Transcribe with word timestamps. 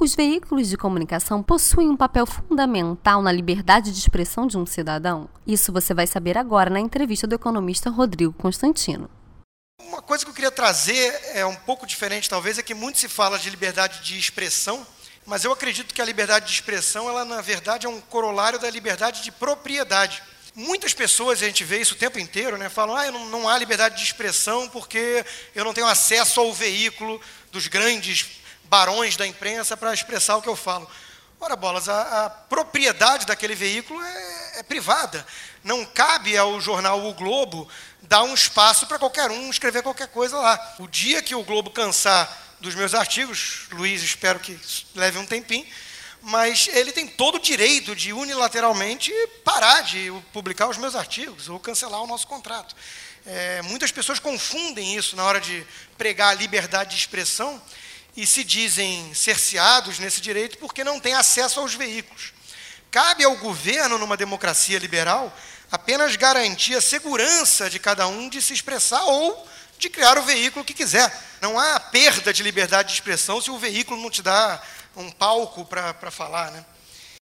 Os 0.00 0.14
veículos 0.14 0.68
de 0.68 0.76
comunicação 0.76 1.42
possuem 1.42 1.90
um 1.90 1.96
papel 1.96 2.24
fundamental 2.24 3.20
na 3.20 3.30
liberdade 3.30 3.92
de 3.92 3.98
expressão 3.98 4.46
de 4.46 4.56
um 4.56 4.64
cidadão? 4.64 5.28
Isso 5.46 5.70
você 5.70 5.92
vai 5.92 6.06
saber 6.06 6.38
agora 6.38 6.70
na 6.70 6.80
entrevista 6.80 7.26
do 7.26 7.34
economista 7.34 7.90
Rodrigo 7.90 8.32
Constantino. 8.32 9.10
Uma 9.82 10.00
coisa 10.00 10.24
que 10.24 10.30
eu 10.30 10.34
queria 10.34 10.50
trazer 10.50 11.20
é 11.34 11.44
um 11.44 11.54
pouco 11.54 11.86
diferente, 11.86 12.30
talvez, 12.30 12.58
é 12.58 12.62
que 12.62 12.74
muito 12.74 12.98
se 12.98 13.08
fala 13.08 13.38
de 13.38 13.50
liberdade 13.50 14.02
de 14.02 14.18
expressão, 14.18 14.86
mas 15.26 15.44
eu 15.44 15.52
acredito 15.52 15.92
que 15.92 16.00
a 16.00 16.06
liberdade 16.06 16.46
de 16.46 16.52
expressão, 16.52 17.06
ela 17.06 17.24
na 17.26 17.42
verdade 17.42 17.84
é 17.84 17.88
um 17.90 18.00
corolário 18.00 18.58
da 18.58 18.70
liberdade 18.70 19.22
de 19.22 19.30
propriedade. 19.30 20.22
Muitas 20.60 20.92
pessoas, 20.92 21.40
a 21.40 21.46
gente 21.46 21.62
vê 21.62 21.80
isso 21.80 21.94
o 21.94 21.96
tempo 21.96 22.18
inteiro, 22.18 22.56
né, 22.56 22.68
falam: 22.68 22.96
ah, 22.96 23.12
não, 23.12 23.26
não 23.26 23.48
há 23.48 23.56
liberdade 23.56 23.94
de 23.96 24.02
expressão 24.02 24.68
porque 24.68 25.24
eu 25.54 25.64
não 25.64 25.72
tenho 25.72 25.86
acesso 25.86 26.40
ao 26.40 26.52
veículo 26.52 27.20
dos 27.52 27.68
grandes 27.68 28.40
barões 28.64 29.16
da 29.16 29.24
imprensa 29.24 29.76
para 29.76 29.94
expressar 29.94 30.36
o 30.36 30.42
que 30.42 30.48
eu 30.48 30.56
falo. 30.56 30.90
Ora, 31.38 31.54
bolas, 31.54 31.88
a, 31.88 32.24
a 32.24 32.30
propriedade 32.30 33.24
daquele 33.24 33.54
veículo 33.54 34.02
é, 34.02 34.58
é, 34.58 34.62
privada. 34.64 35.24
Não 35.62 35.84
cabe 35.84 36.36
ao 36.36 36.60
jornal 36.60 37.06
O 37.06 37.14
Globo 37.14 37.68
dar 38.02 38.24
um 38.24 38.34
espaço 38.34 38.84
para 38.88 38.98
qualquer 38.98 39.30
um 39.30 39.50
escrever 39.50 39.84
qualquer 39.84 40.08
coisa 40.08 40.36
lá. 40.38 40.74
O 40.80 40.88
dia 40.88 41.22
que 41.22 41.36
o 41.36 41.44
Globo 41.44 41.70
cansar 41.70 42.36
dos 42.58 42.74
meus 42.74 42.94
artigos, 42.96 43.68
Luiz, 43.70 44.02
espero 44.02 44.40
que 44.40 44.58
leve 44.96 45.18
um 45.18 45.26
tempinho, 45.26 45.68
mas 46.22 46.68
ele 46.72 46.92
tem 46.92 47.06
todo 47.06 47.36
o 47.36 47.40
direito 47.40 47.94
de 47.94 48.12
unilateralmente 48.12 49.12
parar 49.44 49.82
de 49.82 50.12
publicar 50.32 50.68
os 50.68 50.76
meus 50.76 50.94
artigos 50.94 51.48
ou 51.48 51.58
cancelar 51.58 52.02
o 52.02 52.06
nosso 52.06 52.26
contrato. 52.26 52.74
É, 53.26 53.62
muitas 53.62 53.92
pessoas 53.92 54.18
confundem 54.18 54.96
isso 54.96 55.14
na 55.14 55.24
hora 55.24 55.40
de 55.40 55.66
pregar 55.96 56.30
a 56.30 56.34
liberdade 56.34 56.90
de 56.90 56.96
expressão 56.96 57.60
e 58.16 58.26
se 58.26 58.42
dizem 58.42 59.12
cerceados 59.14 59.98
nesse 59.98 60.20
direito 60.20 60.58
porque 60.58 60.82
não 60.82 60.98
têm 60.98 61.14
acesso 61.14 61.60
aos 61.60 61.74
veículos. 61.74 62.32
Cabe 62.90 63.24
ao 63.24 63.36
governo, 63.36 63.98
numa 63.98 64.16
democracia 64.16 64.78
liberal, 64.78 65.36
apenas 65.70 66.16
garantir 66.16 66.74
a 66.74 66.80
segurança 66.80 67.68
de 67.68 67.78
cada 67.78 68.06
um 68.06 68.28
de 68.28 68.40
se 68.40 68.54
expressar 68.54 69.04
ou 69.04 69.46
de 69.78 69.88
criar 69.88 70.18
o 70.18 70.22
veículo 70.22 70.64
que 70.64 70.74
quiser. 70.74 71.10
Não 71.40 71.58
há 71.58 71.78
perda 71.78 72.32
de 72.32 72.42
liberdade 72.42 72.88
de 72.88 72.94
expressão 72.94 73.40
se 73.40 73.50
o 73.50 73.58
veículo 73.58 74.00
não 74.00 74.10
te 74.10 74.22
dá 74.22 74.60
um 74.96 75.10
palco 75.10 75.64
para 75.64 76.10
falar. 76.10 76.50
Né? 76.50 76.64